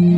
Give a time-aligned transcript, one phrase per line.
[0.00, 0.08] 欢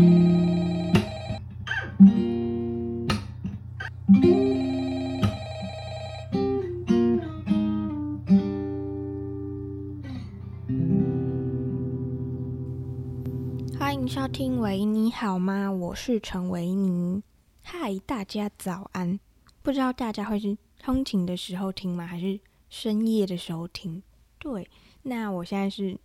[13.95, 15.73] 迎收听维尼好吗？
[15.73, 17.21] 我是陈维尼。
[17.63, 19.19] 嗨，大家早安！
[19.63, 22.07] 不知道大家会是通勤的时候听吗？
[22.07, 24.01] 还是深夜的时候听？
[24.39, 24.71] 对，
[25.03, 25.99] 那我现在是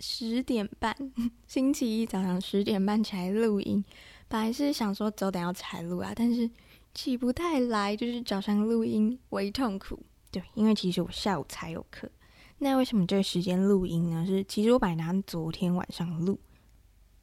[0.00, 0.94] 十点半，
[1.46, 3.84] 星期一早上十点半起来录音。
[4.28, 6.50] 本来是想说早点要才录啊，但是
[6.94, 9.98] 起不太来，就是早上录音为痛苦。
[10.30, 12.10] 对，因为其实我下午才有课。
[12.58, 14.24] 那为什么这个时间录音呢？
[14.26, 16.38] 是其实我本来打算昨天晚上录，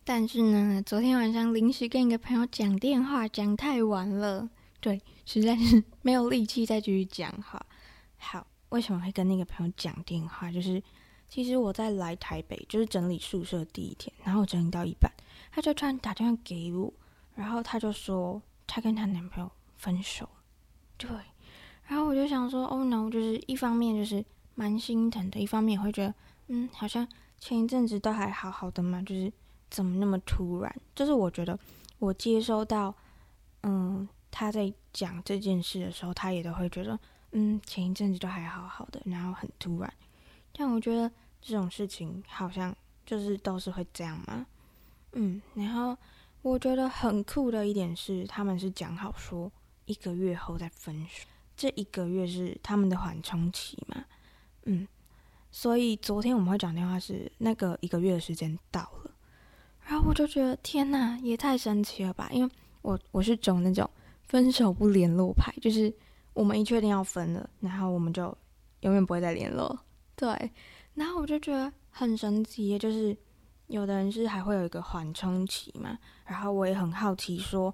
[0.03, 7.65] 但是呢，昨天晚上临时跟一个朋友讲电话，讲太晚了，对，实在是没有力气再继续讲话。
[8.17, 8.47] 好。
[8.69, 10.51] 为什么会跟那个朋友讲电话？
[10.51, 10.81] 就是
[11.27, 15.11] 其实我在来台北，就是整理宿舍第一天，然后整理到一半，
[15.51, 16.93] 他就突然打电话给我，
[17.35, 20.29] 然后他就说他跟他男朋友分手，
[20.97, 21.09] 对，
[21.87, 24.23] 然后我就想说哦 no，就是一方面就是
[24.55, 26.13] 蛮心疼的，一方面也会觉得，
[26.47, 27.07] 嗯，好像
[27.39, 29.31] 前一阵子都还好好的嘛，就是
[29.69, 30.75] 怎么那么突然？
[30.95, 31.57] 就是我觉得
[31.99, 32.93] 我接收到，
[33.63, 36.99] 嗯，他在讲这件事的时候，他也都会觉得。
[37.35, 39.91] 嗯，前一阵子都还好好的，然后很突然，
[40.55, 41.11] 但我觉得
[41.43, 44.45] 这种事情好像就是都是会这样嘛。
[45.11, 45.97] 嗯，然后
[46.41, 49.51] 我觉得很酷的一点是，他们是讲好说
[49.85, 54.03] 一个月后再分手，这一个月是他们的缓冲期嘛。
[54.63, 54.87] 嗯，
[55.51, 59.11] 所以昨天我们会讲电话是那个一个月的时间到了，
[59.85, 62.29] 然后我就觉得天哪，也太神奇了吧！
[62.31, 63.89] 因为我我是走那种
[64.23, 65.93] 分手不联络派，就是。
[66.35, 68.35] 我们一确定要分了，然后我们就
[68.79, 69.79] 永远不会再联络。
[70.15, 70.51] 对，
[70.95, 73.15] 然后我就觉得很神奇，就是
[73.67, 75.97] 有的人是还会有一个缓冲期嘛。
[76.25, 77.73] 然后我也很好奇，说，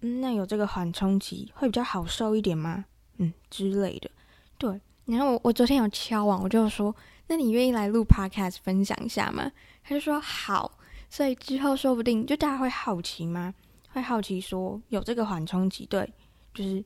[0.00, 2.84] 嗯，那有这个缓冲期会比较好受一点吗？
[3.18, 4.10] 嗯，之类的。
[4.58, 6.94] 对，然后我我昨天有敲网，我就说，
[7.28, 9.50] 那你愿意来录 Podcast 分享一下吗？
[9.82, 10.78] 他就说好。
[11.10, 13.54] 所以之后说不定就大家会好奇吗？
[13.90, 16.12] 会好奇说有这个缓冲期，对，
[16.52, 16.84] 就是。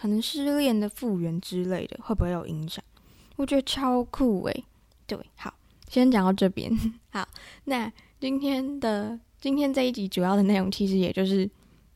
[0.00, 2.82] 可能失恋的复原之类的，会不会有影响？
[3.36, 4.64] 我觉得超酷诶。
[5.06, 5.54] 对，好，
[5.88, 6.70] 先讲到这边。
[7.10, 7.26] 好，
[7.64, 11.48] 那今天的今天这一集主要的内容，其实也就是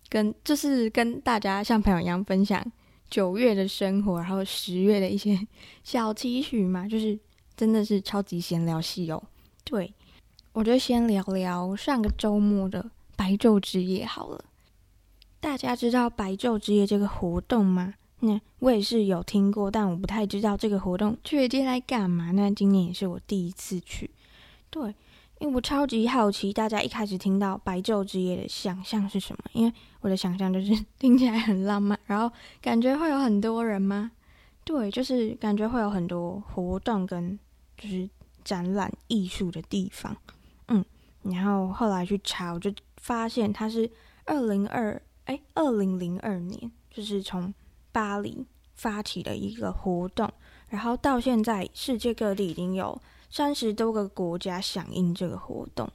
[0.09, 2.65] 跟就是跟大家像朋友一样分享
[3.09, 5.39] 九月的生活，然后十月的一些
[5.83, 7.19] 小期许嘛， 就是
[7.57, 9.23] 真的是超级闲聊系哦。
[9.65, 9.93] 对，
[10.53, 14.45] 我就先聊聊上个周末的白昼之夜好了。
[15.41, 17.95] 大家知道白昼之夜这个活动吗？
[18.21, 22.31] 那我也是有听过，但我不太知道这个活动具体来干嘛。
[22.33, 24.11] 那今年也是我第一次去，
[24.71, 24.95] 对，
[25.39, 29.43] 因为我超级好奇，大家一开始听到白昼之夜的想象是什么？
[29.53, 34.13] 因为我的想象就是听起来很浪漫，然后感觉会有很多人吗？
[34.65, 37.39] 对，就是感觉会有很多活动跟
[37.77, 38.09] 就是
[38.45, 40.17] 展览艺术的地方。
[40.69, 40.85] 嗯，
[41.23, 43.91] 然后后来去查，我就发现它是
[44.27, 45.01] 二零二。
[45.27, 47.55] 哎，二零零二年就是从
[47.93, 50.31] 巴黎发起的一个活动，
[50.69, 55.91] 然后到现在世界各地已经有三十多个国家响应这个活动。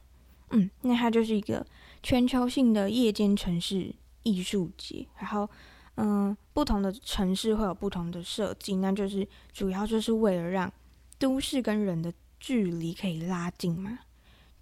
[0.52, 1.66] 嗯，那它就是一个
[2.04, 5.50] 全球性的夜间城市艺术节，然后
[5.96, 10.72] 嗯，不同的城市会有不同的设计，那就是主要就是为了让
[11.18, 14.00] 都市跟人的距离可以拉近嘛。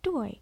[0.02, 0.40] 对。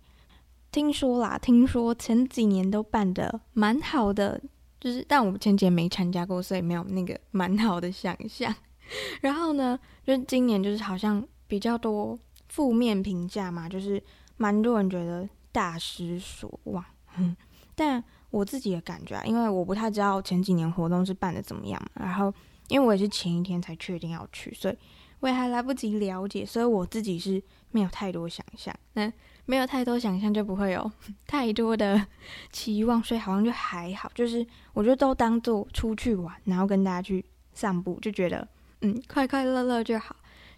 [0.71, 4.41] 听说啦，听说前几年都办得蛮好的，
[4.81, 8.53] 就是但我前几年没参加过，所以没有那个蛮好的想象。
[9.21, 12.19] 然后呢，就是今年就是好像比较多
[12.49, 14.01] 负面评价嘛，就是
[14.37, 16.83] 蛮多人觉得大失所望。
[17.17, 17.33] 嗯，
[17.75, 22.33] 但我自己的感觉啊，因为我不太知道前几年活动是办的怎么样，然后
[22.67, 24.77] 因为我也是前一天才确定要去，所以
[25.19, 28.75] 我也还来不及了解，所以我自己是没有太多想象。
[28.93, 29.11] 那
[29.45, 30.91] 没有太多想象，就不会有
[31.27, 32.05] 太多的
[32.51, 34.09] 期望，所以好像就还好。
[34.15, 38.47] 就是我就都当做出去玩，然后跟大家去散步，就觉得
[38.81, 40.15] 嗯，快快乐乐就好。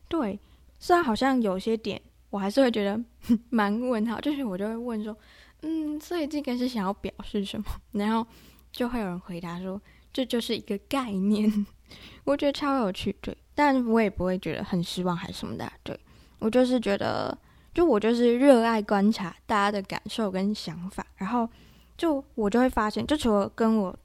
[0.07, 0.39] 对，
[0.79, 1.99] 虽然好像有些点，
[2.29, 2.99] 我还是会觉得
[3.49, 4.19] 蛮问号。
[4.19, 5.17] 就是我就会问说，
[5.61, 7.65] 嗯，所以这个是想要表示什么？
[7.93, 8.27] 然后
[8.71, 9.81] 就会有人回答说，
[10.11, 11.65] 这就是一个概念。
[12.25, 15.71] 我觉得超有趣，对，但我也不会觉得很失望还是什么的。
[15.83, 15.99] 对，
[16.39, 17.37] 我就是觉得。
[17.73, 21.49] 就我就是热爱观察大家的感受跟想法，然后
[21.97, 23.95] 就我就会发现，就除了跟我，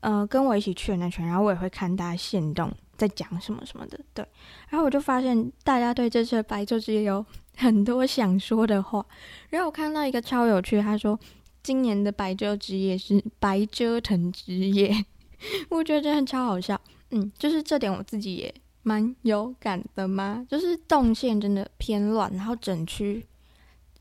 [0.00, 4.26] 呃，跟我一起去的那群，然后我也会看大家限动在讲什么什么的，对，
[4.68, 7.24] 然后我就发现大家对这次白昼之夜有
[7.56, 9.04] 很多想说的话，
[9.50, 11.18] 然后我看到一个超有趣，他说
[11.62, 15.04] 今年的白昼之夜是白折腾之夜，
[15.68, 16.80] 我觉得真的超好笑。
[17.10, 23.24] 嗯，就是这点我自己也蛮有感的嘛，就是动线真的偏乱，然后整区，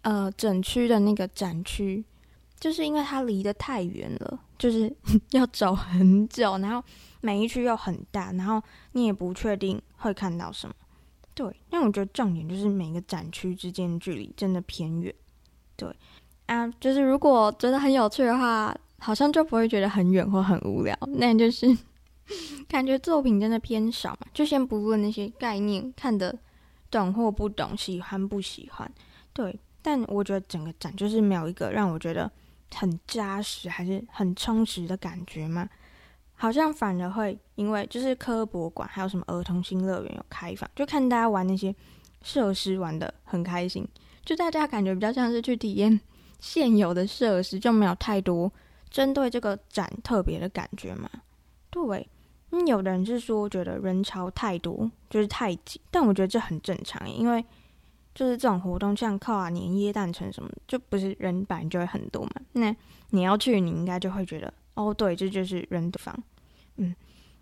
[0.02, 2.04] 呃，整区的那个展区，
[2.60, 4.94] 就是因为它离得太远了，就是
[5.32, 6.84] 要走很久，然后
[7.22, 8.62] 每一区又很大，然后
[8.94, 10.74] 你也不确定会看到什么。
[11.34, 15.14] 对，因为我觉得重点就是每个展区之间距离真的偏远。
[15.76, 15.94] 对
[16.48, 20.94] 啊，就是如果觉得很有趣的话，好像就不会觉得很远或很无聊。
[21.08, 21.68] 那就是
[22.68, 24.28] 感觉作品真的偏少嘛。
[24.34, 26.38] 就先不论那些概念看得
[26.92, 28.92] 懂或不懂，喜欢不喜欢。
[29.34, 32.32] 对，但我觉得整个展就是没有一个让我觉得
[32.74, 35.70] 很扎实还是很充实的感觉嘛。
[36.36, 41.76] 好像反而会因为就是科博馆还有什么儿童新乐园有开放，就看大家玩那些
[42.22, 43.86] 设施玩得很开心，
[44.24, 46.00] 就大家感觉比较像是去体验
[46.40, 48.50] 现有的设施，就没有太多
[48.90, 51.10] 针对这个展特别的感觉嘛。
[51.70, 52.10] 对，
[52.52, 57.44] 嗯，有的人是说觉得人潮太多，就是太挤，但我觉得这很正常，因为
[58.16, 62.32] 就是这种活动像跨年、耶诞城什么，就不是人本来就会很多嘛。
[62.54, 62.76] 那
[63.12, 64.54] 你要去，你应该就会觉得。
[64.74, 66.18] 哦，对，这就是人的房，
[66.78, 66.96] 嗯，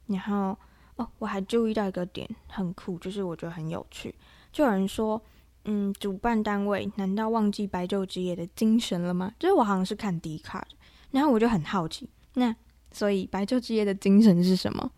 [0.08, 0.58] 然后
[0.96, 4.14] 哦，我还注意到一个点很酷，就是我觉得很有趣，
[4.52, 5.22] 就有人说，
[5.66, 9.32] 嗯，主办单位难道忘记白昼之夜的精神了吗？
[9.38, 10.68] 就是我好像是看 D 卡
[11.12, 12.56] 然后我就很好奇，那
[12.92, 14.92] 所以白昼之夜的精神是什么？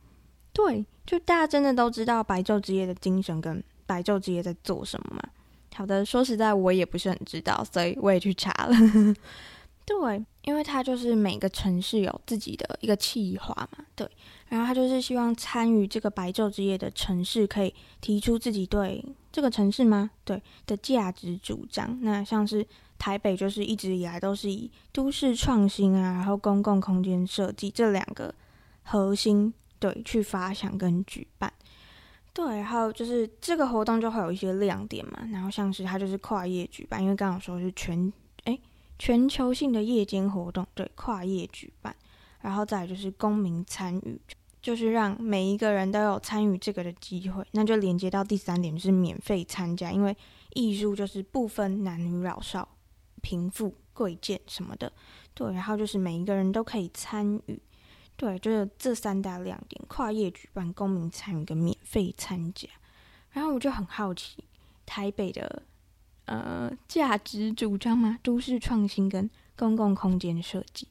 [0.65, 5.21] 对，就大家真的都知道白昼之夜的精神跟白昼之夜在做什么吗？
[5.75, 8.75] 好的，说实在我也不是很知道，所以我也去查了。
[9.85, 14.07] 对，因为他就是每个城市有自己的一个企划嘛，对，
[14.49, 20.11] 然后他就是希望参与这个白昼之夜的城市可以提出自己对这个城市吗？
[20.25, 21.97] 对的价值主张。
[22.01, 22.65] 那像是
[22.99, 28.31] 台北，就是一直以来都是以都市创新啊，然后公共空间设计这两个
[28.83, 31.51] 核心对去发想跟举办。
[32.33, 38.11] 对，然后就是这个活动就会有一些亮点嘛，然后像是它就是跨业举办，因为刚刚说是全。
[39.01, 41.95] 全球性的夜间活动，对，跨业举办，
[42.41, 44.19] 然后再来就是公民参与，
[44.61, 47.41] 就是让每一个人都有参与这个的机会。
[47.51, 50.13] 那就连接到第三点，就是免费参加，因为
[50.53, 52.67] 艺术就是不分男女老少、
[53.21, 54.91] 贫富贵贱什么的，
[55.33, 55.47] 对。
[55.53, 57.57] 然后就是每一个人都可以参与，
[58.19, 62.67] 对，就是这三大亮点：跨业举办、公民参与跟免费参加。
[63.31, 64.43] 然后我就很好奇，
[64.85, 65.63] 台北的。
[66.25, 68.19] 呃，价值主张吗？
[68.21, 69.27] 都市创新跟
[69.57, 70.87] 公共空间设计。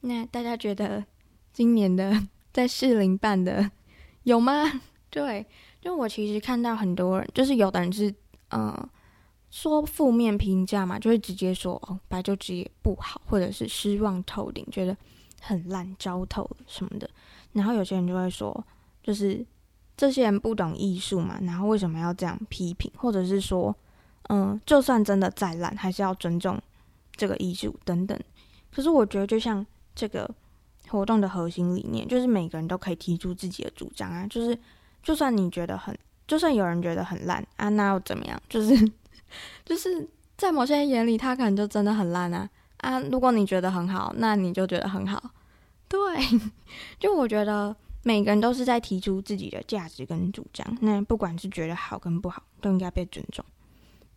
[0.00, 1.04] 那大家觉得
[1.52, 3.70] 今年的在士林办的
[4.22, 4.80] 有吗？
[5.10, 5.44] 对，
[5.78, 8.14] 就我其实看到很多人，就是有的人是
[8.48, 8.88] 呃
[9.50, 14.96] 说负面评价嘛，就会直接说哦，白昼之夜不好，或者是失望透顶，觉得
[15.42, 17.10] 很烂，糟透什么的。
[17.52, 18.64] 然后有些人就会说，
[19.02, 19.44] 就是
[19.96, 23.76] 这些人不懂艺术嘛，然后为什么要这样批评，或者是说。
[24.28, 26.56] 嗯，就算真的再烂，还是要尊重
[27.16, 28.16] 这个艺术等等。
[28.72, 29.66] 可是我觉得，就像
[29.96, 30.32] 这个
[30.88, 34.24] 活动的核心理念，就是每个人都可以提出自己的主张啊。
[34.28, 34.56] 就是，
[35.02, 35.94] 就算你觉得很，
[36.28, 38.40] 就算有人觉得很烂啊，那又怎么样？
[38.48, 38.92] 就是，
[39.66, 42.48] 就是在某些人眼里，他可能就真的很烂啊
[42.82, 43.00] 啊！
[43.00, 45.30] 如果你觉得很好，那你就觉得很好。
[45.88, 45.98] 对，
[47.00, 50.66] 就我觉得每个人都是在提出自己的价值跟主张。
[50.80, 53.44] 那不管是觉得好跟不好，都应该被尊重。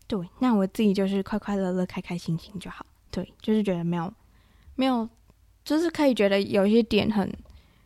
[0.08, 2.86] 对，那我自己就是快快乐乐、开开心心就好。
[3.12, 4.14] 对，就是觉得没有，
[4.76, 5.08] 没有，
[5.64, 7.32] 就是可以觉得有一些点很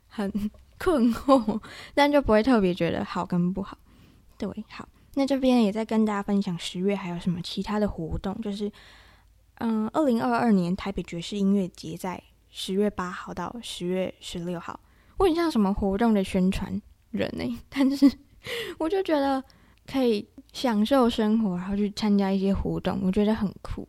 [0.07, 0.31] 很
[0.79, 1.61] 困惑，
[1.93, 3.77] 但就不会特别觉得好跟不好。
[4.37, 8.71] 对，好，那这边也在跟大家分享十月还有什么其他的活动，就是
[9.59, 14.77] 嗯，二零二二年台北爵士音乐节在十月八号到十月十六号，
[15.17, 18.11] 我很像什么活动的宣传人呢、但是
[18.77, 19.41] 我就觉得
[19.85, 20.27] 可以。
[20.51, 23.87] 享受生活，然后去参加一些活动，我觉得很酷。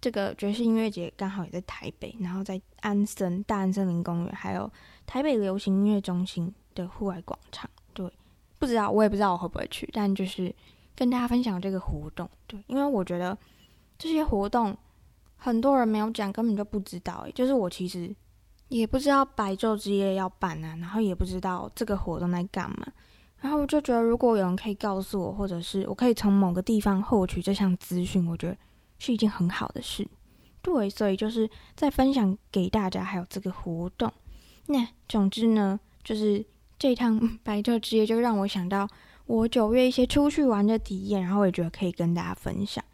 [0.00, 4.68] 这个爵士音乐节刚好也在台北，然后在安森大安森林公园，还有
[5.06, 7.70] 台北流行音乐中心的户外广场。
[7.94, 8.10] 对，
[8.58, 10.52] 不知道我也不知道我会不会去，但就是
[10.96, 12.28] 跟大家分享这个活动。
[12.48, 13.38] 对，因为我觉得
[13.96, 14.76] 这些活动
[15.42, 17.22] 很多人没有讲，根本就不知道。
[17.24, 18.14] 诶，就是我其实
[18.68, 22.86] 也不知道白昼之夜要办啊，然后也不知道这个活动在干嘛。
[23.40, 28.56] 然后我就觉得，如果有人可以告诉我，或者是我可以从某个地方获取这项资讯，我觉得
[28.98, 30.06] 是一件很好的事。
[30.60, 34.12] 对，所以就是在分享给大家，还有这个活动。
[34.66, 36.44] 那总之呢，就是
[36.78, 38.86] 这趟白昼之夜就让我想到
[39.24, 42.84] 我九月一些出去玩的体验，然后我也觉得可以跟大家分享。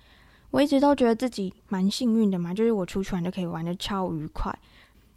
[0.57, 4.51] 我一直都觉得自己蛮幸运的嘛，就是我出去玩就可以玩得超愉快。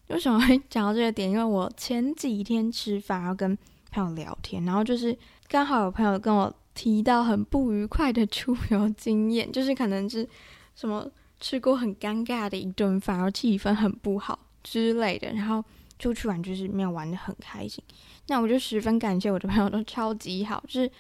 [0.08, 1.32] 为什么会讲到这个点？
[1.32, 3.58] 因为我前几天吃饭，然后跟
[3.90, 5.18] 朋友聊天，然后就是
[5.48, 10.28] 刚好有朋友跟我提到很不愉快的出游经验，就是可能是
[10.76, 15.64] 什么吃过很尴尬的一顿饭，然后气氛很不好之类的，然后
[15.98, 17.82] 出去玩就是没有玩得很开心。
[18.28, 20.92] 那我就十分感谢我的朋友都超级好，就是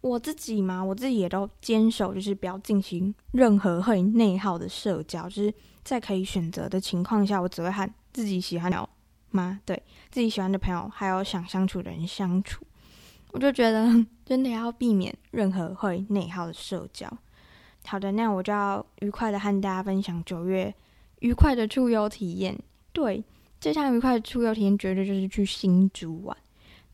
[0.00, 7.88] 我自己嘛，我自己也都坚守，就是不要进行任何会内耗的社交，就是在可以选择的情况下，我只会和。
[8.10, 8.88] 自己喜欢的
[9.30, 9.60] 吗？
[9.64, 12.64] 对，自己喜欢的朋友，还有想相处的人相处，
[13.30, 13.86] 我就觉得
[14.26, 17.08] 真的要避免任何会内耗的社交。
[17.84, 20.74] 好的，那我就要愉快的和大家分享九月
[21.20, 22.58] 愉快的出游体验。
[22.92, 23.22] 对，
[23.60, 26.36] 这项愉快的出游体验绝对就是去新竹玩。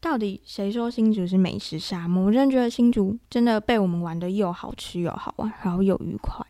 [0.05, 2.27] 到底谁说新竹是美食沙漠？
[2.27, 6.45] 我真的觉得新竹真的被我们玩的又好吃又好玩，然后又愉快。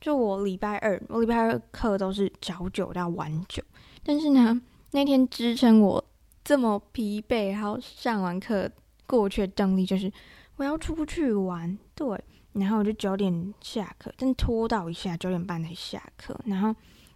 [0.00, 3.60] 就我礼拜二，我礼拜二课都是早九到晚九。
[4.04, 6.04] 但是呢，那天支撑我
[6.44, 8.70] 这么疲惫，然后上完课
[9.04, 10.10] 过去的动力就是
[10.54, 12.06] 我要出去玩，对。
[12.52, 16.72] 然后我就九点下课，但拖到一下九点半才下课，然后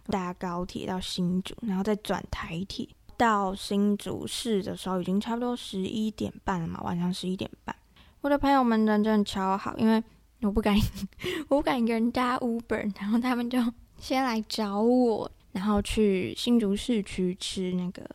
[0.07, 7.75] 搭高铁到新竹，然后再转台铁到新竹市的时候，已经差不多十一点半了嘛，晚上十一点半。
[8.21, 10.01] 我的朋友们人真的超好，因为
[10.41, 10.75] 我不敢，
[11.49, 13.59] 我不敢一个人搭 Uber，然后他们就
[13.99, 15.31] 先来找我。
[15.53, 18.07] 然后去新竹市区吃那个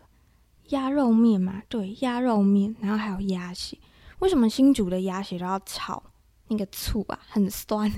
[0.68, 3.76] 鸭肉面嘛，对，鸭肉面，然后还有鸭血。
[4.20, 6.00] 为什么新竹的鸭血都要炒
[6.46, 7.18] 那个醋啊？
[7.28, 7.90] 很酸，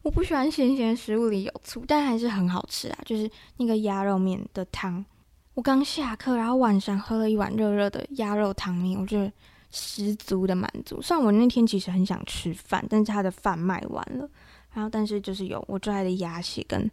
[0.00, 2.98] 我不喜欢咸咸食物里有醋，但还是很好吃啊。
[3.04, 5.04] 就是那个鸭肉面的汤，
[5.56, 9.32] 我刚下课，然后晚上喝了一碗热热的鸭肉汤面，我觉得
[9.70, 11.00] 十足的满足。
[11.00, 14.28] 虽然我那天其实很想吃饭，但是他的饭卖完了，
[14.74, 16.88] 然后但是就是有我最爱的鸭血跟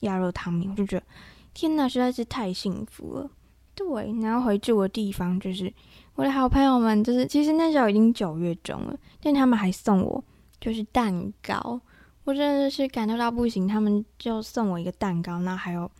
[0.00, 1.04] 鸭肉汤面，我就觉得。
[1.52, 3.30] 天呐，实在是太幸福了。
[3.74, 3.86] 对，
[4.22, 5.70] 然后回住的地方就是
[6.14, 10.24] 我的好朋友们，就是其实那时候已经九月中了，但他们还送我
[10.58, 11.78] 就是蛋糕，
[12.24, 13.68] 我真的是感动到不行。
[13.68, 15.90] 他们就送我一个蛋糕，那还有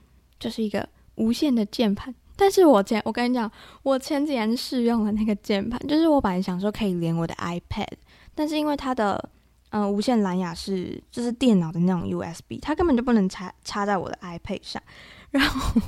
[0.41, 2.14] 就是一个无线的键盘。
[2.34, 3.50] 但是我前我跟你讲，
[3.82, 7.87] 我前几天试用了那个键盘，就是我本来想说可以连我的 iPad，
[8.34, 9.28] 但是因为它的
[9.70, 14.82] 嗯、无线蓝牙是就是电脑的那种 USB，它根本就不能插插在我的 iPad 上。
[15.30, 15.78] 然后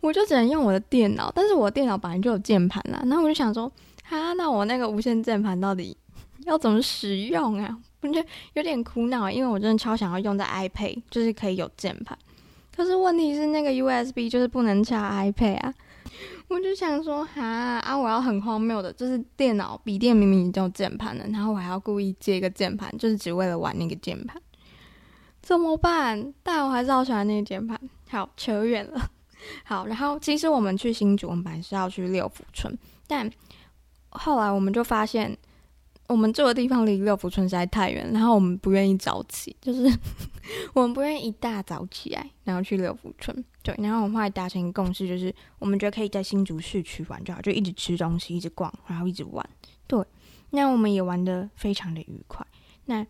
[0.00, 3.02] 我就只能用我的电脑，但是我电脑本来就有键盘啦。
[3.04, 3.70] 然后我就想说，
[4.04, 5.94] 哈，那我那个无线键盘到底
[6.46, 7.76] 要怎么使用啊？
[8.00, 8.24] 我就
[8.54, 12.16] 有点苦恼，因为我真的超想要用在 iPad，就是可以有键盘。
[12.74, 15.74] 可是问题是那个 USB 就是不能插 iPad 啊。
[16.48, 24.40] 我就想说，哈啊，我要很荒谬的，就是电脑笔电明明已经有键盘了，然后我还要故意接一个键盘，就是只为了玩那个键盘。
[25.40, 26.34] 怎么办？
[26.42, 27.78] 但我还是好喜欢那个键盘。
[28.08, 29.10] 好，扯远了。
[29.64, 33.30] 好，然后其实我们去新竹，我们本来是要去六福村，但
[34.08, 35.36] 后来我们就发现，
[36.10, 39.82] 我们住的地方离六福村实在太远，然后我们不愿意早起，就是
[40.74, 43.44] 我们不愿意一大早起来，然后去六福村。
[43.62, 49.48] 对，然后我们后来达成一个共识，就是我们觉得可以在新竹市区玩就好，就一直吃东西，一直逛，然后一直玩。
[49.86, 50.04] 对，
[50.50, 52.46] 那我们也玩得非常的愉快。
[52.86, 53.06] 那。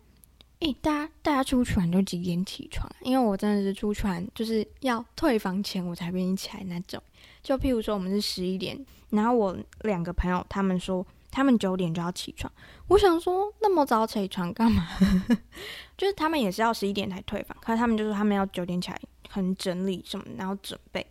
[0.61, 2.87] 诶，大家大家出去玩都几点起床？
[3.01, 7.01] 因为我真的是出去玩就是要退房前我才愿意起来那种。
[7.41, 8.79] 就譬如说我们是十一点，
[9.09, 12.51] 然后我两个朋友他们说他们九点就要起床，
[12.87, 14.87] 我想说那么早起床干嘛？
[15.97, 21.05] 就是他们也是要十一点才退房，可是他们就说他们要九点起来，很整理什么，然后准备。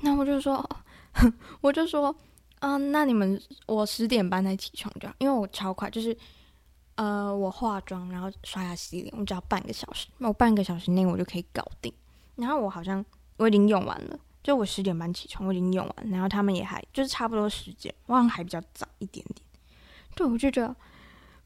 [0.00, 0.68] 那我就说，
[1.60, 2.12] 我就说，
[2.60, 6.16] 嗯、那你们我十点半才起床就好，因为我超快，就是。
[6.98, 11.92] 呃，我化妆，然后刷牙洗脸，我只要半个小时，我半个小时内我就可以搞定。
[12.36, 13.04] 然后我好像
[13.36, 19.45] 我已经用完了，就我十点半起床，我已经用完，然后他们也还就是差不多时间，我好像还比较早一点点。
[20.16, 20.74] 对，我就觉得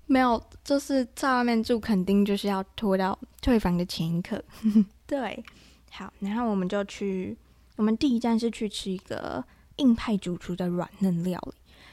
[0.07, 4.43] 没有，就是在外面住，肯定就是要拖到退房的前一刻。
[5.07, 5.45] 对，
[5.91, 7.37] 好，然后我们就去，
[7.77, 9.45] 我们第一站是去吃一个
[9.77, 11.53] 硬派主厨的软嫩料理，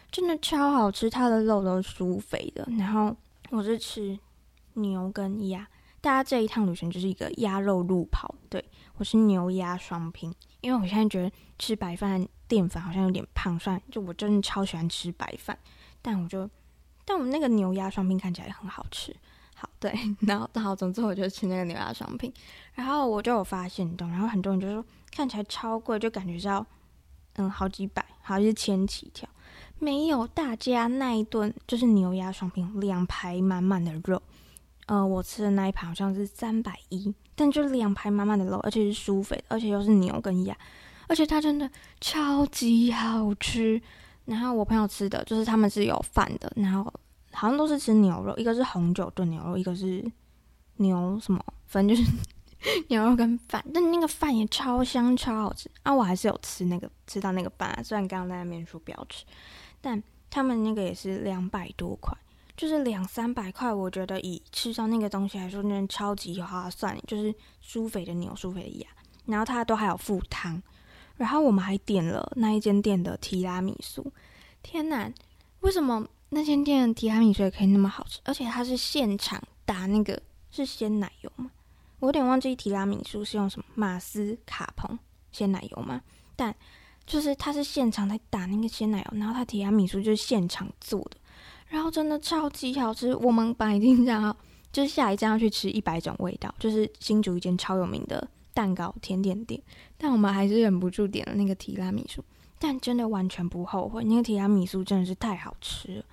[0.10, 3.14] 真的超好吃，它的肉都是酥肥的，然后。
[3.50, 4.20] 我是吃
[4.74, 5.66] 牛跟鸭，
[6.02, 8.36] 大家这一趟旅程就是一个鸭肉路跑。
[8.50, 8.62] 对，
[8.98, 15.58] 我是牛鸭双拼，因为我现在觉得吃白饭淀粉好像有点胖，算就我真的超喜欢吃白饭，
[16.02, 16.50] 但我就
[17.10, 19.16] 但我们那个牛鸭双拼看起来也很好吃。
[19.56, 19.98] 好，对，
[20.28, 22.32] 然后好，总之我就吃那个牛鸭双拼，
[22.74, 26.64] 然后我就有发现，懂，然后很多人就说看起来超贵，就感觉是要
[27.38, 29.28] 嗯好几百，好像是千起跳。
[29.80, 34.22] 没有，大家那一顿就是牛鸭双拼，两排满满的肉，
[34.88, 40.56] 呃，我吃的那一盘好像是三百一，但就两排满满的肉，而且是舒肥，而且又是牛跟鸭，
[41.08, 41.70] 而且它真的
[42.02, 43.82] 超级好吃。
[44.28, 46.84] 然后我朋友吃的就是他们是有饭的，然后
[47.32, 50.06] 好像都是吃牛肉，一个是红酒炖牛肉，一个是
[50.76, 52.12] 牛什么，反正就是
[52.90, 55.92] 牛肉跟饭，但那个饭也超香超好吃啊！
[55.94, 59.26] 我还是有吃那个吃到那个饭啊，虽然刚刚在那边说不要吃，
[59.82, 62.16] 但他们那个也是两百多块。
[62.58, 66.98] 就是两三百块，我觉得以吃到那个东西来说，真的超级划算。
[67.06, 67.32] 就是
[67.62, 68.88] 舒肥的牛，舒肥的鸭，
[69.28, 70.60] 然后它都还有附汤。
[71.18, 74.12] 然后我们还点了那一间店的提拉米苏。
[74.64, 75.12] 天哪，
[75.62, 78.20] 为什么那间店的提拉米苏也可以那么好吃？
[78.24, 80.22] 而且它是现场打那个
[80.52, 81.52] 是鲜奶油吗？
[82.00, 84.98] 我有点忘记提拉米苏是用什么马斯卡彭
[85.32, 86.02] 鲜奶油吗？
[86.36, 86.56] 但
[87.06, 91.18] 就是它是现场在打那个鲜奶油，然后它提拉米苏就是现场做的。
[91.68, 94.38] 然后真的超级好吃，我们本来已经想要，
[94.72, 98.26] 就是下一站要去吃一百种味道，就是新竹一间超有名的
[98.58, 99.62] 蛋糕甜点店，
[100.00, 102.24] 但我们还是忍不住点了那个提拉米苏，
[102.58, 106.06] 但真的完全不后悔，那个提拉米苏真的是太好吃了。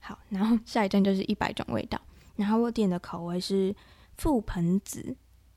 [0.00, 1.96] 好，然后下一站就是一百种味道，
[2.34, 3.72] 然后我点的口味是
[4.18, 5.14] 覆盆子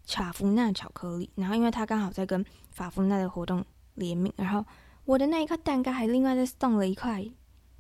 [0.08, 4.64] 卡芙娜巧克力，然后因为它刚好在跟法芙娜的活动联名，然后
[5.06, 7.25] 我的那一块蛋糕还另外再送了一块。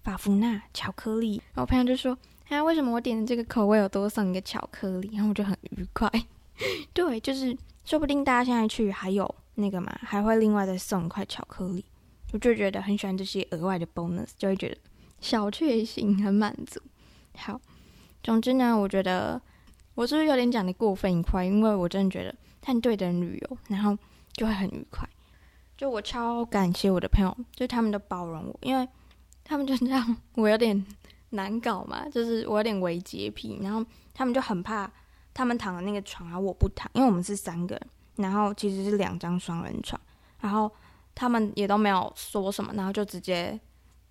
[0.03, 2.15] 法芙娜巧克力，然后我朋友就说
[2.49, 6.07] ：“啊，为什么我点的这个口味有多送一个巧克力？”然后我就很愉快。
[6.93, 11.85] 对，就是说不定大家现在去还有那个嘛，还会另外再送一块巧克力。
[12.33, 14.75] 我就觉得很喜欢这些额外的 bonus，就会觉得
[15.21, 16.81] 小确幸，很满足。
[17.37, 17.61] 好，
[18.21, 19.41] 总之呢，我觉得
[19.93, 21.45] 我是不是有点讲的过分愉快？
[21.45, 23.97] 因为我真的觉得和对的人旅游，然后
[24.33, 25.07] 就会很愉快。
[25.77, 28.87] 就我超感谢我的朋友，就他们都包容我，因为。
[29.47, 30.83] 他们就这样， 我有点
[31.29, 34.91] 难搞嘛，就是我有点微洁癖，然后他们就很怕
[35.35, 39.99] 他们躺的那个床啊，我不躺，因为我们是三个人，然后其实是两张双人床，
[40.39, 40.71] 然后
[41.13, 43.59] 他们也都没有说什么，然后就直接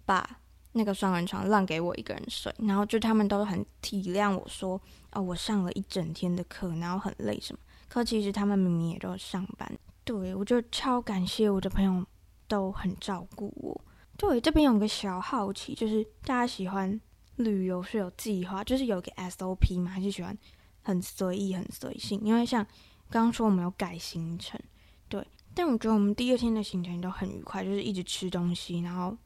[0.05, 0.25] 把
[0.72, 4.79] 那个双人床让给我一个人睡，然后就他们都很体谅我说，
[5.12, 9.70] 哦，我上了一整天的课，然后很累什么，可其实他们明明也都上班，
[10.05, 12.05] 对，我就超感谢我的朋友
[12.46, 13.81] 都很照顾我。
[14.18, 17.01] 对，这边有个小好奇，就是大家喜欢
[17.37, 19.90] 旅游是有计划，就是有个 SOP 吗？
[19.90, 20.37] 还是喜欢
[20.85, 22.20] 很随意、很随性？
[22.23, 22.64] 因为像
[23.11, 24.61] 刚刚说我们有改行程，
[25.09, 29.16] 对，但我觉得我们第二天的行程都很愉快，就是一直吃东西，然后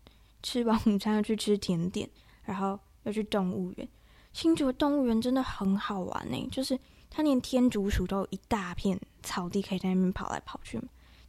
[0.43, 2.09] 吃完午餐又去吃甜点，
[2.45, 3.87] 然后又去动物园。
[4.33, 6.79] 新竹的动物园真的很好玩呢，就是
[7.11, 10.81] 它连天竺鼠都有一大片草地可以在那边跑来跑去，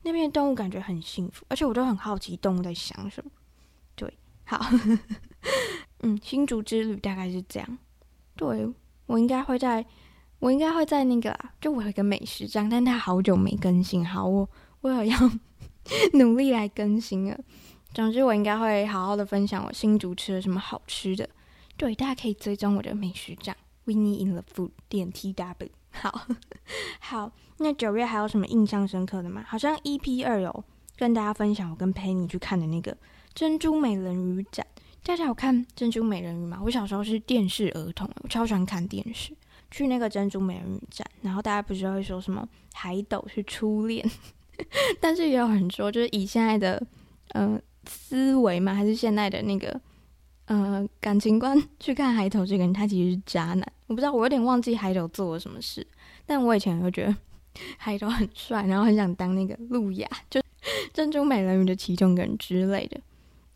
[0.04, 3.32] 那边的动物感觉很幸福，而且我都很好奇动物在想什么。
[3.96, 4.14] 对
[4.46, 4.64] 好，
[6.02, 7.78] 嗯，新竹之旅大概是这样。
[8.36, 8.68] 对，
[9.06, 9.86] 我应该会在，
[10.40, 14.06] 我应该会在那个啦，就我有一个美食帐，但它好久没更新。
[14.06, 14.50] 好，我
[14.82, 15.18] 我有要
[16.14, 17.38] 努力来更新了。
[17.94, 21.28] 总之，我应该会好好的分享我新竹吃了什么好吃的。
[21.76, 25.70] 对，大家可以追踪我的美食账，Winnie in the Food 点 T W。
[25.92, 26.28] 好，
[27.00, 29.44] 好，那九月还有什么印象深刻的吗？
[29.48, 30.64] 好像 EP 二有
[30.98, 32.96] 跟大家分享我跟 Penny 去看的那个。
[33.34, 34.66] 珍珠美人鱼展，
[35.04, 36.60] 大家有看珍珠美人鱼吗？
[36.64, 39.34] 我小时候是电视儿童，我超喜欢看电视。
[39.72, 44.04] 去那个珍珠美人鱼展，然后大家不是会说什么海斗是初恋，
[45.00, 46.82] 但是也有人说，就是以现在的
[47.34, 49.80] 呃思维嘛，还是现在的那个
[50.46, 53.74] 呃感情观去看海斗这个人，他其实是渣男。
[53.88, 55.86] 我不知道，我有点忘记海斗做了什么事，
[56.26, 57.16] 但我以前会觉得
[57.78, 60.42] 海斗很帅，然后很想当那个路亚，就
[60.94, 63.00] 珍珠美人鱼的其中一个人之类的。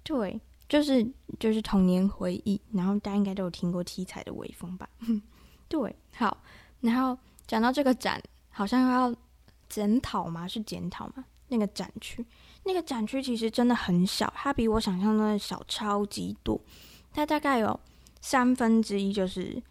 [0.04, 1.06] 对，就是
[1.40, 4.90] 就是童年回忆，然后大家应该都有听过七彩的微风吧？
[5.70, 6.38] 对，好，
[6.82, 9.16] 然后讲到这个展，好像要
[9.68, 10.48] 检讨吗？
[10.48, 11.26] 是检讨吗？
[11.50, 12.26] 那个展区，
[12.64, 16.60] 那个展区其实真的很小，它比我想象中的小超级多，
[17.12, 17.80] 它大概有
[18.22, 19.62] 三分之一就是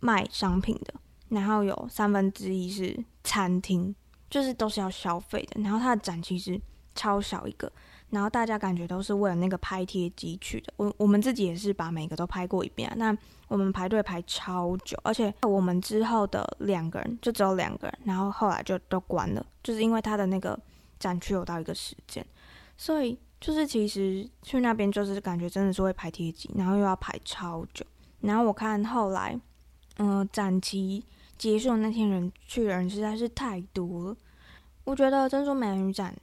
[0.00, 0.94] 卖商品的，
[1.28, 3.94] 然后有三分之一是餐厅，
[4.30, 6.60] 就是都是要消费的，然后它的展其实
[6.94, 7.70] 超小一个。
[8.10, 12.90] 然后大家感觉都是为了那个拍贴机去的，我我们自己也是把每个都拍过一遍。
[12.96, 13.16] 那
[13.48, 20.58] 我们排队排超久，而且我们之后的两个人就只有两个人，然后后来就都关了，就是因为他的那个
[21.00, 22.24] 展区有到一个时间，
[22.76, 27.84] 所以就是其实去那边就是感觉真的是会拍贴机，然后又要排超久。
[28.20, 29.38] 然后我看后来，
[29.98, 31.04] 嗯、展期
[31.36, 34.16] 结束那天人去的人实在是太多了，
[34.84, 36.16] 我觉得珍珠美人鱼展。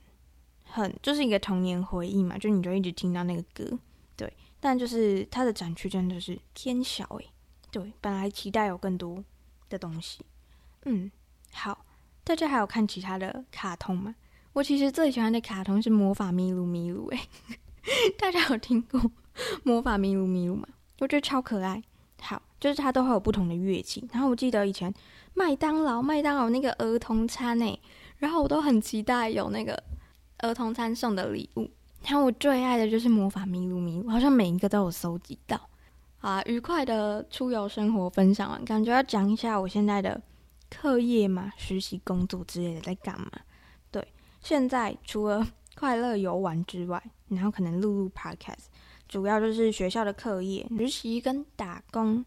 [0.75, 3.77] 很就是一个童年回忆嘛，就你就一直听到那个歌，
[4.17, 4.33] 对。
[4.59, 7.29] 但就是它的展区真的是偏小诶，
[7.69, 7.93] 对。
[8.01, 9.23] 本来期待有更多
[9.69, 10.25] 的东西。
[10.85, 11.11] 嗯，
[11.51, 11.85] 好，
[12.23, 14.15] 大家还有看其他的卡通吗？
[14.53, 17.27] 我其实最喜欢的卡通是魔法咪噜咪噜，哎，
[18.17, 18.99] 大家有听过
[19.61, 20.67] 魔法咪噜咪噜吗？
[20.99, 21.83] 我觉得超可爱。
[22.19, 24.07] 好，就是它都会有不同的乐器。
[24.11, 24.91] 然后我记得以前
[25.35, 27.79] 麦当劳麦当劳那个儿童餐诶，
[28.17, 29.83] 然后我都很期待有那个
[30.43, 31.69] 儿童餐送的礼物。
[32.03, 35.59] 然后我最爱的就是魔法咪噜咪噜，好像每一个都有收集到。
[36.19, 40.21] 啊，愉快的出游生活分享完，感觉要讲一下我现在的
[40.69, 43.31] 课业嘛、实习工作之类的在干嘛。
[43.89, 44.05] 对，
[44.41, 48.65] 现在除了快乐游玩之外，然后可能录录 podcast。
[49.07, 52.23] 主要就是学校的课业、实习跟打工。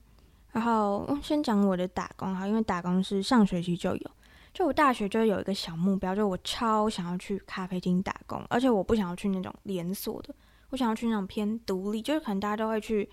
[0.52, 4.10] 然后先讲我的打工哈，因为打工是上学期就有。
[4.56, 10.34] 就我大学就有一个小目标，就我超想要去咖啡厅打工，而且我不想要去那种连锁的，
[10.70, 13.06] 我想要去那种偏独立，就是可能大家都会去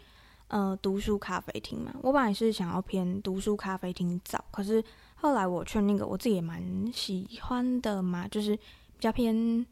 [0.48, 1.94] 呃读书咖啡厅嘛。
[2.02, 4.82] 我本来是想要偏读书咖啡厅找，可是
[5.16, 9.66] 后来我去那个我自己也蛮喜欢的嘛，就是比较偏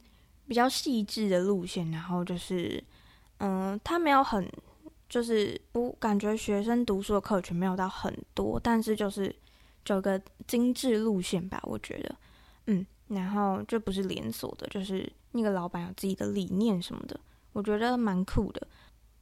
[0.47, 2.83] 比较细致的路线，然后就是。
[3.43, 4.47] 嗯，他没有很，
[5.09, 9.35] 就是不感觉学生读书的课群没有到很多，但是就是
[9.83, 12.15] 走个精致路线吧，我觉得，
[12.67, 17.19] 嗯，然后就不是连锁的，就是那个老板有自己的理念什么的，
[17.53, 18.67] 我觉得蛮酷的。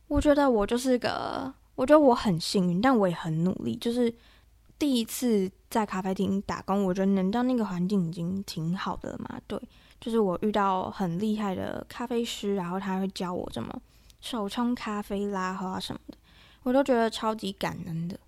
[0.07, 4.13] 我觉得我就是个，我觉得我很幸运，但我也很努力，就是
[4.77, 9.39] 第一次在咖啡厅打工，我觉得能到那个环境已经挺好的了嘛。
[9.45, 9.61] 对，
[10.01, 13.81] 就是我遇到很厉害的咖啡师，然后他会教我怎么。
[14.19, 16.17] 手冲咖啡、拉花什么的，
[16.63, 18.19] 我都觉得超级感恩的。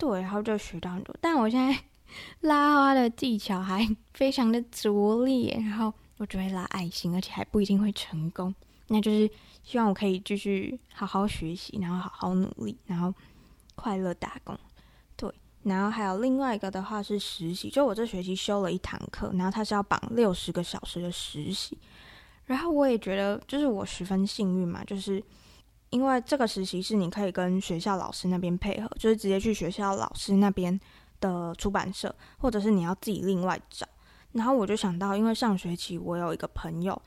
[0.00, 1.14] 对，然后就学到很多。
[1.20, 1.78] 但我现在
[2.40, 8.52] 拉花的技巧还 非常的拙劣，然后我只会拉爱心，而且还不一定会成功。
[8.88, 9.30] 那就是
[9.62, 13.14] 希望我可以继续好好学习，然后好好努力，然后
[13.74, 14.58] 快乐打工。
[15.16, 15.30] 对，
[15.62, 21.76] 然后还有另外一个的话是实习，就我这学期修了一堂课，然后它是要绑六十个小时的实习。
[22.46, 25.22] 然后我也觉得，就是我十分幸运嘛，就是
[25.90, 30.80] 因为这个实习是你可以跟学校老师那边配合，就是直接去学校老师那边
[31.20, 33.86] 的出版社，或者是你要自己另外找。
[34.32, 37.00] 然后我就想到，因为上学期我有一个朋友，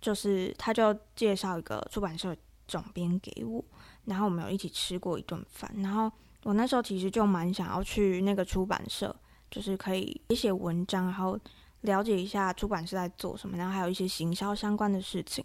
[0.00, 3.64] 就是他就介绍一个出版社总编给我，
[4.04, 5.70] 然后我们有一起吃过一顿饭。
[5.78, 6.10] 然后
[6.42, 9.14] 我那时候其实就蛮想要去那个出版社，
[9.50, 11.38] 就是可以写写文章，然后。
[11.84, 15.42] 了解一下出版社在做什么，然后还有一些行销相关的事情。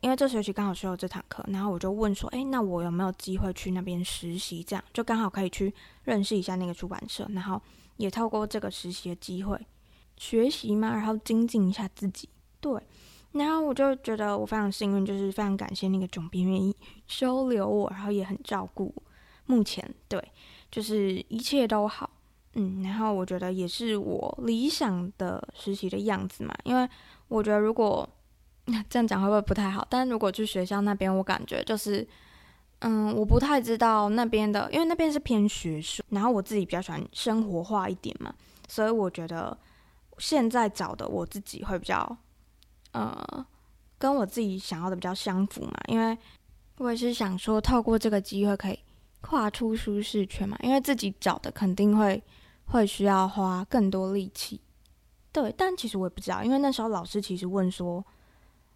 [0.00, 4.62] 因为这学期刚好修了这堂课，然后我就问说：“诶，那我有没有机会去那边实习？
[4.62, 7.60] 这样就刚好可以去认识一下那个出版社，然后
[7.96, 9.58] 也透过这个实习的机会
[10.16, 12.28] 学习嘛，然后精进一下自己。”
[12.60, 12.80] 对，
[13.32, 16.74] 然后我就觉得我非常幸运，就是非常感谢那个总编愿意
[17.06, 18.94] 收留我，然后也很照顾。
[19.46, 20.22] 目前对，
[20.70, 22.08] 就是一切都好。
[22.54, 26.88] 嗯，然后我觉得也是我理想的实习的样子嘛，因为
[27.26, 28.08] 我觉得如果
[28.88, 29.86] 这样讲会不会不太好？
[29.90, 32.06] 但如果去学校那边，我感觉就是，
[32.80, 38.34] 嗯，我不太知道那边的，因为那边是偏学术，然后我自己比较喜欢生活化一点嘛，
[38.68, 39.56] 所以我觉得
[40.18, 42.16] 现在找的我自己会比较，
[42.92, 43.46] 呃，
[43.98, 46.16] 跟我自己想要的比较相符嘛，因为
[46.78, 48.78] 我也是想说透过这个机会可以
[49.20, 52.22] 跨出舒适圈嘛，因为自己找的肯定会。
[52.66, 54.58] 会需要花更多力气，
[55.30, 58.02] 对，但其实我也不知道，因为那时候老师其实问说，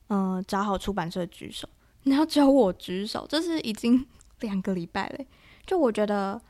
[0.08, 1.68] 嗯、找好出版社举手，
[2.02, 4.06] 然后只有我举手，这是已经
[4.40, 5.24] 两个礼拜了，
[5.66, 6.40] 就我觉得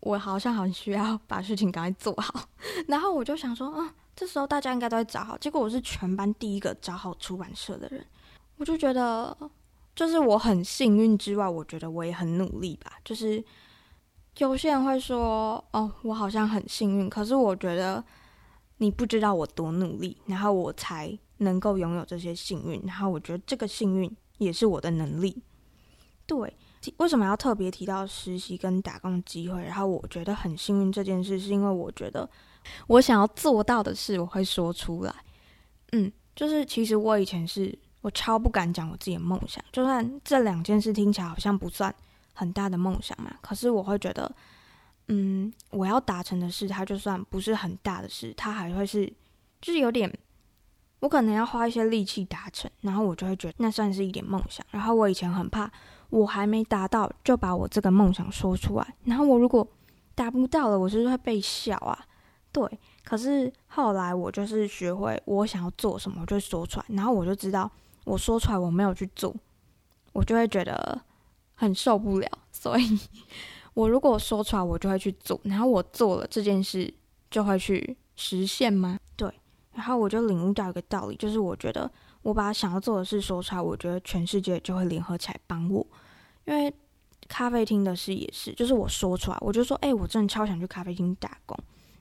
[0.00, 2.48] 我好像很需要把事情赶快做好，
[2.88, 8.04] 然后我就想说，啊，这时候大家应该都会找好，结果我是全班第一个找好出版社的人，
[8.56, 9.36] 我就觉得，
[9.94, 13.44] 就是我很幸运之外，我觉得我也很努力吧，就是。
[14.38, 18.04] 有些人会说：“哦，我好像很幸运。”可是我觉得
[18.76, 22.82] 你不知道我多努力，然后我才能够拥有这些幸运。
[22.86, 25.42] 然后我觉得这个幸运也是我的能力。
[26.26, 26.56] 对，
[26.96, 29.62] 为什么要特别提到实习跟打工机会？
[29.62, 32.28] 然后我觉得很幸运这件事，是因为我觉得
[32.86, 35.14] 我想要做到的事，我会说出来。
[35.92, 41.94] 嗯，就是其实我以前是我超不敢讲我自己的梦想，就算这两件事听起来好像不算。
[42.38, 44.30] 很大的梦想嘛，可是我会觉得，
[45.08, 49.10] 嗯，我要达成的事，它就算不是很大的事，它还会是，
[49.62, 50.06] 就是有点，
[51.00, 54.64] 我可能要花一些力气达成，然后我就会觉得那算是一点梦想。
[54.70, 55.70] 然后我以前很怕，
[56.10, 59.66] 我还没达到就把我这个梦想说出来，然后我如果
[60.14, 61.98] 达不到了，我是不是会被笑啊？
[62.52, 62.66] 对，
[63.04, 67.70] 可是后来我就是学会，我想要做什么，我就说出来，然后我就知道，
[68.04, 69.34] 我说出来我没有去做，
[70.12, 71.00] 我就会觉得。
[71.58, 73.00] 很受不了，所以
[73.72, 76.92] 我如果说出来，我就会去做，然后我做了这件事，
[77.30, 78.98] 就会去实现吗？
[79.76, 81.88] 然后我就领悟到一个道理，就是我觉得
[82.22, 85.86] 我把想要做的事说出来，我觉得全世界就会联合起来帮我。
[86.46, 86.72] 因为
[87.28, 91.54] 咖啡厅的事也是，就是我说出来，我就说，哎、我真的超想去咖啡厅打工。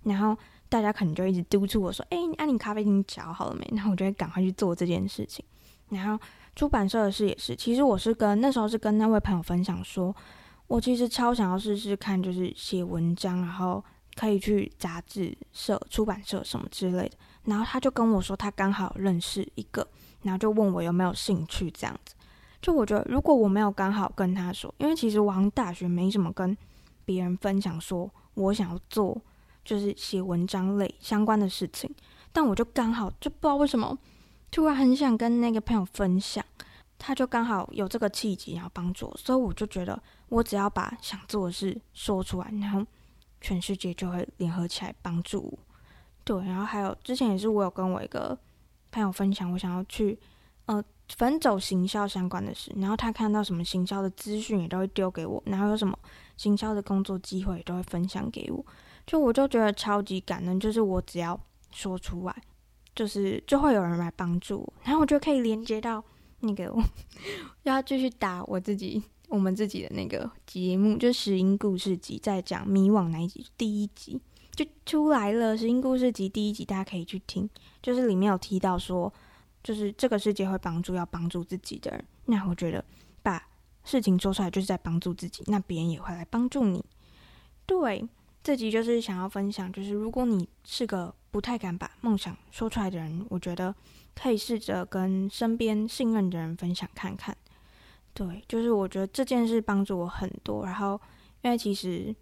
[0.04, 0.38] 然后
[0.70, 3.68] 大家可能就一直督促我说，哎、那、你咖啡厅找好了没？
[3.76, 5.44] 然后我就会赶快去做这件事情。
[5.90, 6.18] 然后
[6.56, 10.16] 出版社的事也是，其实我是跟那时候是跟那位朋友分享说，
[10.68, 13.84] 我其实超想要试试看，就是写文章，然后
[14.16, 17.18] 可以去杂志社、出版社什么之类的。
[17.46, 19.88] 然后他就跟我说，他刚好认识一个，
[20.24, 22.16] 然后就问我有没有兴趣这样子。
[22.62, 26.58] 就我觉得，如果我没有刚好跟他说，因为其实我好像大学没什么跟
[27.06, 29.22] 别人分享，说我想要做
[29.64, 31.94] 就是写文章类相关的事情，
[32.32, 33.96] 但我就刚好就不知道为什么，
[34.50, 36.44] 突然很想跟那个朋友分享，
[36.98, 42.84] 他就刚好有这个契机，然后帮助我，所以我就觉得，我只要把想做的事说出来，然后
[43.40, 45.60] 全世界就会联合起来帮助我。
[46.26, 48.38] 对，然后还有之前也是我有跟我一个
[48.92, 50.20] 朋友分享，我想要去
[50.66, 50.84] 呃，
[51.16, 55.96] 反正走行销相关的事，然后他看到什么行销的资讯也都会丢给我，然后有什么
[56.36, 58.66] 行销的工作机会也都会分享给我，
[59.06, 62.36] 就我就觉得超级感恩，就是我只要说出来，
[62.96, 66.04] 就是就会有人来帮助我，然后我就可以连接到
[66.40, 66.84] 那个我
[67.64, 74.20] 要继续打我自己我们自己的那个节目，就石英故事集，在讲迷惘那一集第一集。
[74.56, 77.50] 就出来了，《拾音故事集》第一集，大家可以去听。
[77.82, 79.12] 就是里面有提到说，
[79.62, 82.06] 就是这个世界会帮助要帮助自己的人。
[82.26, 82.84] 那我觉得
[83.22, 83.46] 把
[83.84, 86.84] 事情说出来，就是在帮助自己，那别人也会来帮助你。
[87.66, 88.08] 对，
[88.42, 93.76] 这集就是想要分享，就是如果你是个不太敢把梦想说出来的人，我觉得
[94.16, 97.36] 可以试着跟身边信任的人分享看看。
[98.14, 100.64] 对，就是我觉得这件事帮助我很多。
[100.64, 100.98] 然后，
[101.42, 102.16] 因为其实。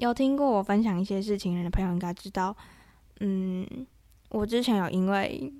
[0.00, 2.56] 有听过我分享一些事情的朋友应该知道，
[3.20, 3.86] 嗯，
[4.30, 5.52] 我之前有因为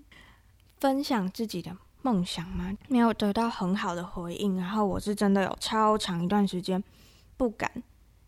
[0.79, 6.83] 分享自己的梦想嘛，没有得到很好的回应，然后我是真的有超长一段时间
[7.37, 7.70] 不敢，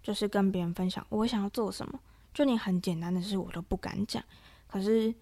[0.02, 1.98] 就是跟别人分享我想要做什么，
[2.34, 4.22] 就连很简单的事我都不敢讲。
[4.66, 5.14] 可是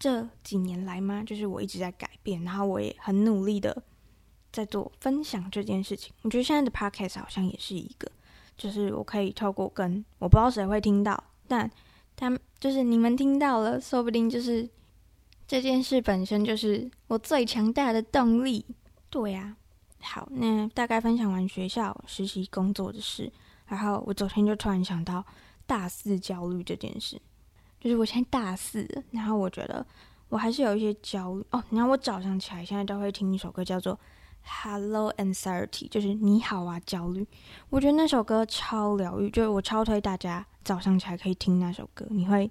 [0.00, 3.80] 这几年来嘛，就是我一直在改变，然后我也很努力的
[4.50, 6.12] 在做分享这件事情。
[6.22, 8.10] 我觉得现在的 podcast 好像也是一个。
[8.62, 11.68] 就是我可以透过跟我不知道谁会听到，但
[12.14, 14.70] 他们就是你们听到了，说不定就是
[15.48, 18.64] 这件事本身就是我最强大的动力。
[19.10, 19.56] 对呀，
[20.00, 23.28] 好，那大概分享完学校实习工作的事，
[23.66, 25.24] 然后我昨天就突然想到
[25.66, 27.20] 大四焦虑这件事，
[27.80, 29.84] 就是我现在大四，然后我觉得
[30.28, 31.60] 我还是有一些焦虑哦。
[31.70, 33.98] 然后我早上起来现在都会听一首歌，叫做。
[34.44, 37.26] Hello Anxiety，就是你好啊，焦虑。
[37.70, 42.50] 我觉得那首歌超疗愈，就是我超推大家早上起来可以听那首歌，你会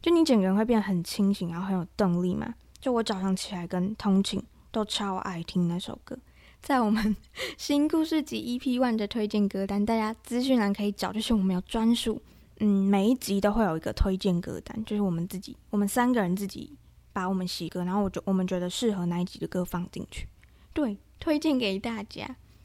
[0.00, 2.54] 就你整个人会变得很清醒，然后很有动力嘛。
[2.80, 6.16] 就我早上起来跟通勤都超爱听那首歌，
[6.60, 7.16] 在我们
[7.58, 12.22] 新故事集 EP One 的推荐歌单，大家资讯栏可以找，就是我们有专属，
[12.60, 16.76] 嗯，每一集都会有一个推荐歌单，就是我们自己，我们三个人自己
[17.12, 20.28] 把我们喜歌，然后我就我们觉得适合哪一集的歌放进去，
[20.72, 20.96] 对。
[21.20, 22.24] 推荐给大家，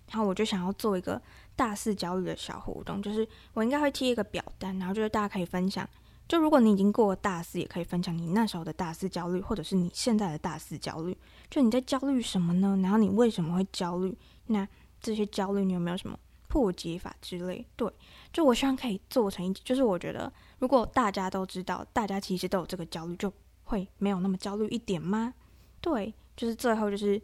[0.10, 1.22] 然后我就想要做一个
[1.56, 5.88] 大四焦虑的小活动，就是我应该会贴一个表单，然后就是大家可以分享。
[6.28, 11.16] 就如果你已经过了大四，也可以分享你那时候的大四焦虑，或者是你现在的大四焦虑。
[11.50, 12.80] 就你在焦虑什么呢？
[12.82, 14.18] 然后你为什么会焦虑？
[14.48, 14.68] 那
[15.02, 17.66] 这些焦虑你有没有什么破解法之类？
[17.76, 17.92] 对，
[18.32, 23.32] 就我希望可以做成一，就是我觉得如果大家都知道，大家其实都有这个焦虑，就
[23.66, 25.34] 会没有那么焦虑一点吗？
[25.82, 27.22] 对，就是最后就是。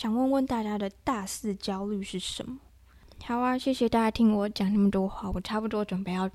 [0.00, 2.58] 想问问大家的大四焦虑是什么？
[3.22, 6.26] 好啊，谢谢大家听我讲那么多话，我差不多准备要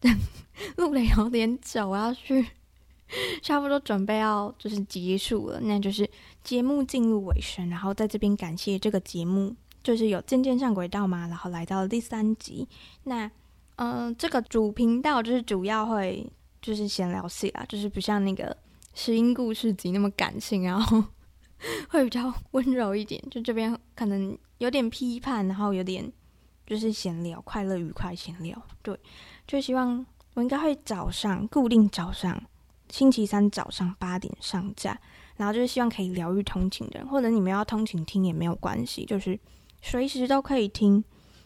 [0.78, 2.46] 录的有点久，我要去
[3.44, 6.08] 差不多准备要就是结束了，那就是
[6.42, 12.66] 节目进入尾声，然后在这边感谢这个节目，就是有渐渐上轨道嘛，然后来到了第三集。
[13.04, 13.30] 那
[13.74, 16.26] 嗯、呃，这个主频道就是主要会
[16.62, 18.56] 就是闲聊系啦，就是不像那个
[18.94, 21.04] 拾音故事集那么感性，然后。
[21.88, 26.10] 会比较 温柔一点，就这边可能有点批判，然后有点
[26.66, 28.60] 就是闲聊，快乐愉快闲聊。
[28.82, 28.98] 对，
[29.46, 32.42] 就希望我应该会早上固定早上，
[32.90, 34.98] 星期三早上八点上架，
[35.36, 39.38] 然后就是希望可以疗愈通勤的人，或者你们要通勤听也没有关系，就是
[39.82, 41.02] 随时都可以听。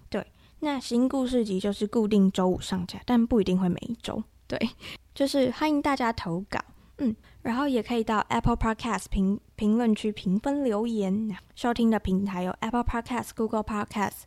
[0.09, 0.27] 对，
[0.61, 4.23] 那新故事集就是固定周五上架，但不一定会每一周。
[4.47, 4.59] 对，
[5.15, 6.59] 就是欢迎大家投稿。
[7.01, 11.37] 嗯，然后也可以到 Apple Podcast 评评论区评分留言。
[11.55, 14.25] 收听的平台有 Apple Podcast、Google Podcast、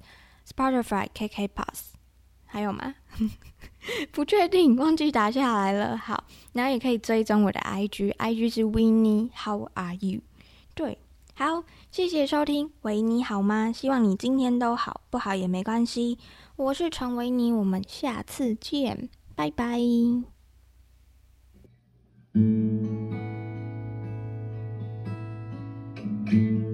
[0.47, 1.93] Spotify、KK Pass，
[2.45, 2.95] 还有吗？
[4.12, 5.95] 不确定，忘记打下来了。
[5.95, 10.21] 好，然后也可以追踪我的 IG，IG 是 Winnie，How are you？
[10.73, 10.97] 对，
[11.36, 13.71] 好，谢谢收听，维尼好吗？
[13.71, 16.17] 希望你今天都好，不好也没关系。
[16.55, 19.79] 我是陈维尼，我们下次见，拜拜。
[22.33, 22.43] thank
[26.31, 26.72] you